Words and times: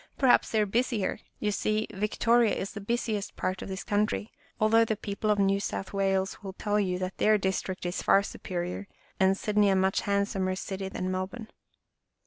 "Perhaps 0.17 0.49
they 0.49 0.59
are 0.59 0.65
busier. 0.65 1.19
You 1.39 1.51
see 1.51 1.85
Victoria 1.93 2.55
is 2.55 2.71
the 2.73 2.81
busiest 2.81 3.35
part 3.35 3.61
of 3.61 3.69
this 3.69 3.83
country, 3.83 4.31
al 4.59 4.67
though 4.67 4.83
the 4.83 4.95
people 4.95 5.29
of 5.29 5.37
New 5.37 5.59
South 5.59 5.93
Wales 5.93 6.41
will 6.41 6.53
tell" 6.53 6.73
Land!" 6.73 6.85
5 6.85 6.89
you 6.89 6.97
that 6.97 7.17
their 7.19 7.37
district 7.37 7.85
is 7.85 8.01
far 8.01 8.23
superior 8.23 8.87
and 9.19 9.37
Sydney 9.37 9.69
a 9.69 9.75
much 9.75 10.01
handsomer 10.01 10.55
city 10.55 10.89
than 10.89 11.11
Melbourne." 11.11 11.49